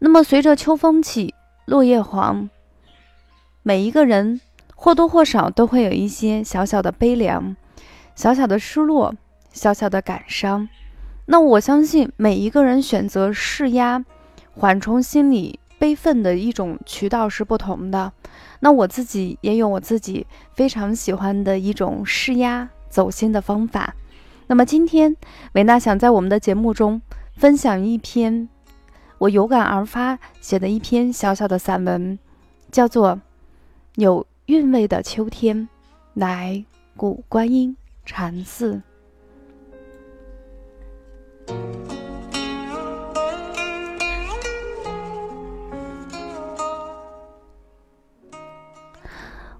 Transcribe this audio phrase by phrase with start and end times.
[0.00, 1.34] 那么，随着秋风起，
[1.66, 2.48] 落叶黄，
[3.62, 4.40] 每一个人
[4.74, 7.56] 或多或少都会有一些小小的悲凉、
[8.14, 9.14] 小小的失落、
[9.52, 10.68] 小小的感伤。
[11.26, 14.04] 那我相信每一个人选择释压、
[14.54, 18.12] 缓冲心理悲愤的一种渠道是不同的。
[18.60, 23.94] 那我自己也有我自己非常喜欢的一种释压走心的方法。
[24.46, 25.14] 那么今天
[25.52, 27.02] 维娜想在我们的节目中
[27.36, 28.48] 分享一篇
[29.18, 32.16] 我有感而发写的一篇小小的散文，
[32.70, 33.16] 叫做
[33.96, 35.56] 《有韵味的秋天》，
[36.14, 36.64] 来
[36.96, 38.80] 古观音禅寺。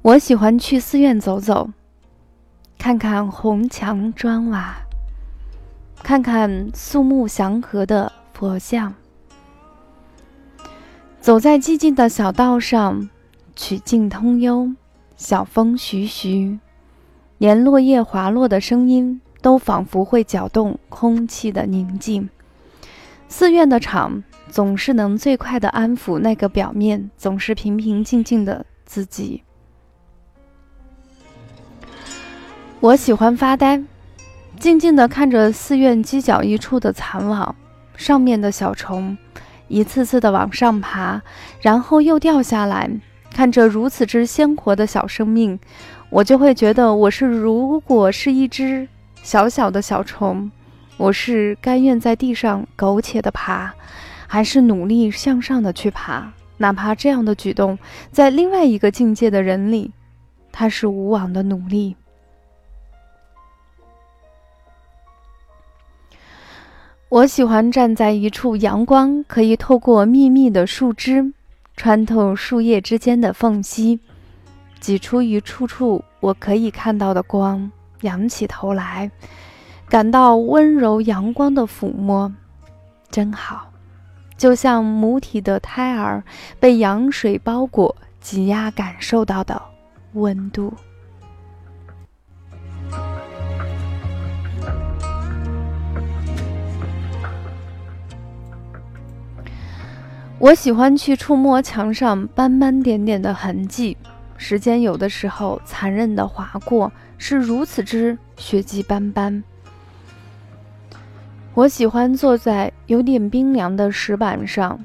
[0.00, 1.68] 我喜欢去寺院走走，
[2.78, 4.76] 看看红墙砖瓦，
[6.02, 8.94] 看看肃穆祥和的佛像。
[11.22, 13.08] 走在寂静的小道上，
[13.54, 14.74] 曲径通幽，
[15.16, 16.58] 小风徐徐，
[17.38, 22.28] 连落叶滑落的声音都仿佛会搅动空气的宁静。
[23.28, 29.44] 寺院的场总是能最快的安抚那个表面总是平平静静的自己。
[32.80, 33.80] 我喜欢发呆，
[34.58, 37.54] 静静地看着寺院犄角一处的残网，
[37.94, 39.16] 上面的小虫
[39.72, 41.22] 一次次地往上爬，
[41.62, 42.90] 然后又掉下来。
[43.30, 45.58] 看着如此之鲜活的小生命，
[46.10, 48.86] 我就会觉得，我是如果是一只
[49.22, 50.50] 小小的小虫，
[50.98, 53.72] 我是甘愿在地上苟且的爬，
[54.26, 56.30] 还是努力向上的去爬？
[56.58, 57.78] 哪怕这样的举动，
[58.10, 59.90] 在另外一个境界的人里，
[60.52, 61.96] 它是无往的努力。
[67.12, 71.34] 我喜欢站在一处，阳光可以透过密密的树枝，
[71.76, 74.00] 穿透树叶之间的缝隙，
[74.80, 77.70] 挤出一处处我可以看到的光。
[78.00, 79.10] 仰起头来，
[79.90, 82.32] 感到温柔阳光的抚摸，
[83.10, 83.70] 真好，
[84.38, 86.24] 就像母体的胎儿
[86.58, 89.60] 被羊水包裹、挤压感受到的
[90.14, 90.72] 温度。
[100.42, 103.96] 我喜欢去触摸墙上斑斑点点的痕迹，
[104.36, 109.44] 时间有的时候残忍的划过，是如此之血迹斑斑。
[111.54, 114.84] 我喜欢坐在有点冰凉的石板上，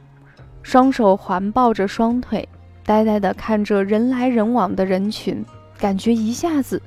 [0.61, 2.47] 双手环抱着双腿，
[2.85, 5.43] 呆呆地看着人来人往的人群，
[5.79, 6.79] 感觉一下子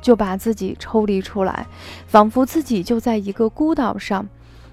[0.00, 1.66] 就把自己抽离出来，
[2.06, 4.26] 仿佛自己就在一个孤岛上，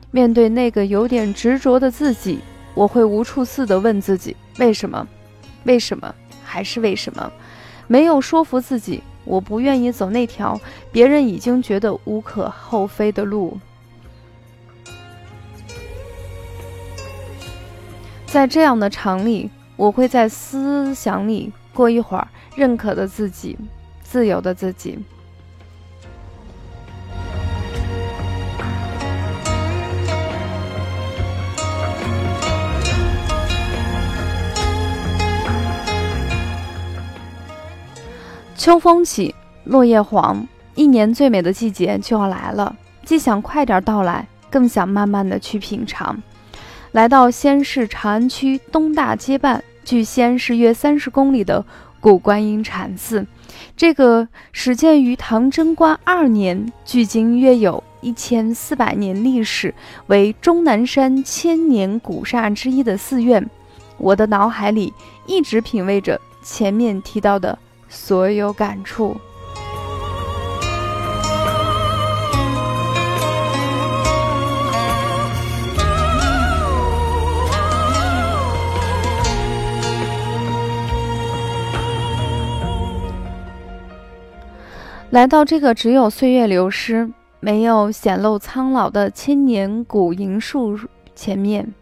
[0.09, 2.39] 面对那个有点执着的自己。
[2.73, 5.07] 我会无处似的问自己：为什么？
[5.63, 6.13] 为什么？
[6.43, 7.31] 还是为什么？
[7.87, 10.59] 没有说服自己，我不愿意走那条
[10.91, 13.57] 别人已经觉得无可厚非的路。
[18.25, 23.57] 在这样的场里，我会在思想里过一会儿，认可的自己，
[24.01, 24.97] 自由的自己。
[38.61, 39.33] 秋风起，
[39.63, 42.75] 落叶黄，一年最美的季节就要来了。
[43.03, 46.21] 既想快点到来，更想慢慢的去品尝。
[46.91, 51.65] 来到西安市长安区东大街办，距西安市约三十公里的
[51.99, 53.25] 古观音禅寺，
[53.75, 59.73] 这个始建于唐贞观二年，距今约有一千四百年历史，
[60.05, 63.49] 为终南山千年古刹之一的寺院，
[63.97, 64.93] 我的脑海里
[65.25, 67.57] 一直品味着前面提到的。
[67.91, 69.15] 所有感触。
[85.11, 87.11] 来到这个只有岁月流失、
[87.41, 90.79] 没有显露苍老的千年古银树
[91.13, 91.73] 前面，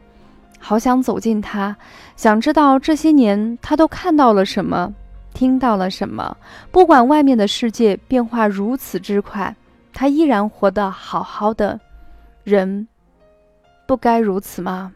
[0.59, 1.77] 好想走近他，
[2.15, 4.91] 想知道这些年他都看到了什么，
[5.33, 6.37] 听到了什么。
[6.71, 9.55] 不管外面的世界变化如此之快，
[9.93, 11.79] 他依然活得好好的。
[12.43, 12.87] 人
[13.85, 14.93] 不该如此吗？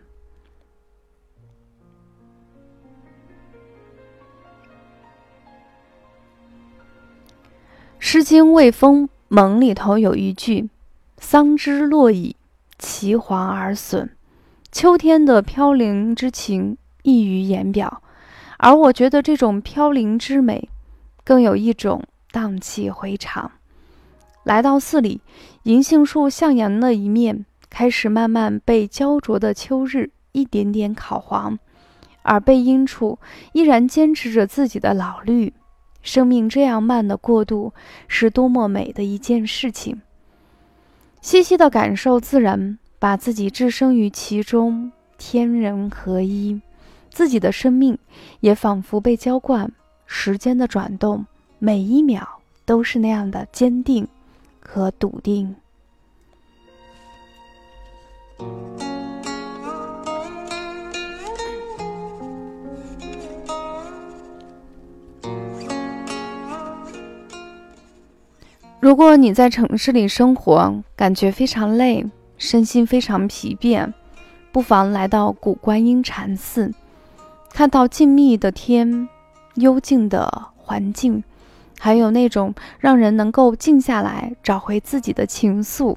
[8.06, 10.70] 《诗经·卫风·蒙》里头有一句
[11.18, 12.36] ：“桑之落矣，
[12.78, 14.10] 其黄而损。”
[14.72, 18.02] 秋天的飘零之情溢于言表，
[18.64, 20.70] 而我觉得这种飘零之美，
[21.26, 22.02] 更有一种
[22.32, 23.52] 荡气回肠。
[24.46, 25.20] 来到寺里，
[25.64, 31.60] 银杏树向阳的一面开始慢慢被焦灼的秋日一点点烤黄，
[32.22, 33.20] 而背阴处
[33.52, 35.54] 依然坚持着自己的老绿。
[36.02, 37.74] 生命这样慢的过渡，
[38.08, 40.00] 是多么美的一件事情！
[41.20, 46.62] 细细的感受自然，把自己置身于其中，天人合一，
[47.14, 47.96] 自己的生命
[48.40, 49.72] 也仿佛被浇灌。
[50.08, 51.26] 时间的转动，
[51.60, 52.28] 每一秒
[52.66, 54.08] 都是那样的坚定
[54.60, 55.56] 和笃定。
[68.80, 72.06] 如果你在城市里生活，感觉非常累，
[72.38, 73.94] 身心非常疲惫，
[74.52, 76.72] 不妨来到古观音禅寺，
[77.54, 79.08] 看到静谧的天、
[79.56, 81.24] 幽静的环境，
[81.78, 85.96] 还有那种让人能够静下来、找回自己的情愫。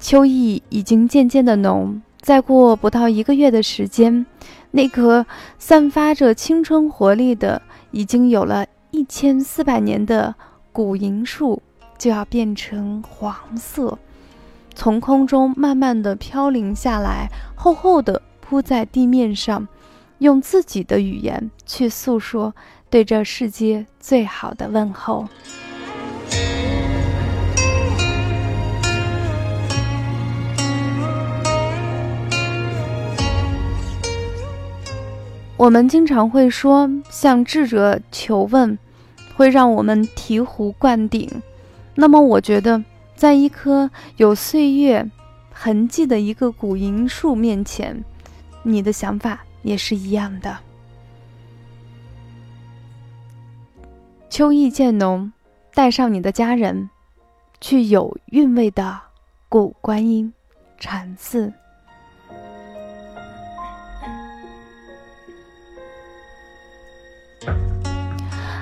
[0.00, 4.26] 秋意已经渐渐的浓，再过不到一个月的时间，
[4.72, 5.24] 那棵
[5.56, 10.34] 散发着青春活力的、已经有了一千四百年的
[10.72, 11.62] 古银树。
[11.98, 13.98] 就要变成黄色，
[14.74, 19.66] 从空中慢慢的飘零下来，厚厚的铺在地面上，
[20.18, 22.54] 用自己的语言去诉说
[22.88, 25.28] 对这世界最好的问候。
[35.58, 38.78] 我们经常会说，向智者求问，
[39.34, 41.30] 会让我们醍醐灌顶。
[41.94, 42.84] 那么，我觉得，
[43.14, 45.10] 在一棵有岁月
[45.50, 48.04] 痕迹的一个古银树面前，
[48.64, 50.56] 你的想法也是一样的。
[54.30, 55.32] 秋意渐浓，
[55.74, 56.88] 带上你的家人，
[57.60, 59.00] 去有韵味的
[59.48, 60.32] 古观音
[60.78, 61.52] 禅寺。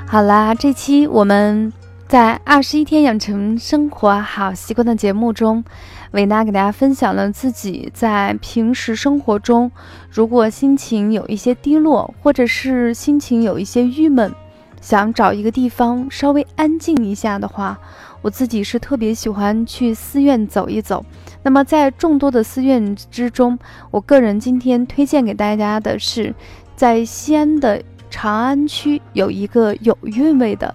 [0.07, 1.71] 好啦，这期我们。
[2.07, 5.65] 在二十一天养成生活好习惯的节目中，
[6.15, 9.71] 维娜给大家分享了自己在平时生活中，
[10.09, 14.33] 如果心情有一些低落，或者是心情有一些郁闷，
[14.81, 17.77] 想找一个地方稍微安静一下的话，
[18.23, 21.05] 我自己是特别喜欢去寺院走一走。
[21.43, 23.59] 那么在众多的寺院之中，
[23.91, 26.33] 我个人今天推荐给大家的是，
[26.77, 30.73] 在西安的长安区有一个有韵味的。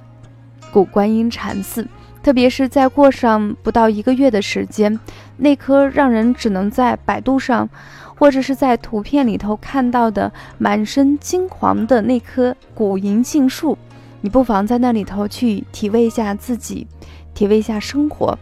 [0.73, 1.87] 古观音禅寺，
[2.21, 4.99] 特别是在过上不到一个月的时间，
[5.39, 7.67] 那棵让人只能在百度上，
[8.15, 13.77] 或者是在图片里头看到的满身金黄的那棵古银杏树，
[14.21, 16.85] 你不妨在那里头去体味一下自己，
[17.33, 18.37] 体味一下生活，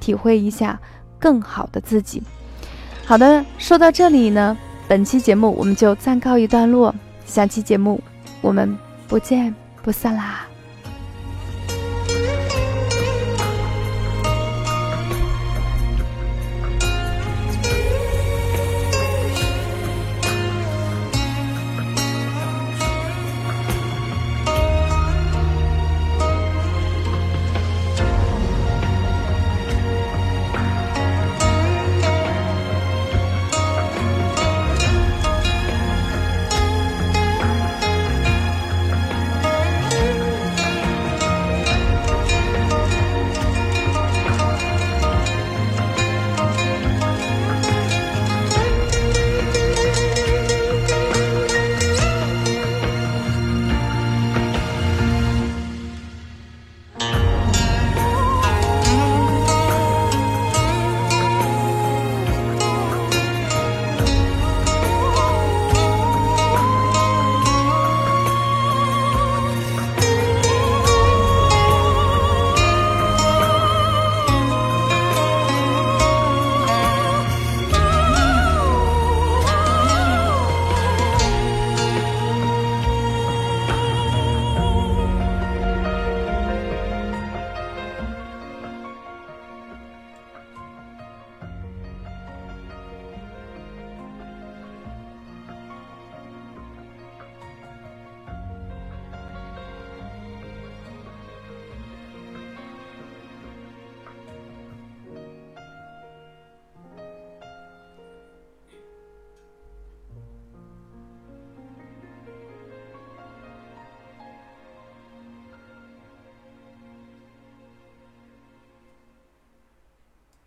[0.00, 0.78] 体会一下
[1.18, 2.22] 更好的自己。
[3.04, 4.56] 好的，说到这里呢，
[4.88, 8.02] 本期节目我们就暂告一段落，下期节目
[8.40, 8.76] 我们
[9.06, 10.51] 不见不散啦。